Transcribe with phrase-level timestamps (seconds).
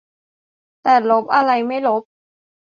[0.83, 2.03] แต่ลบอะไรไม่ลบ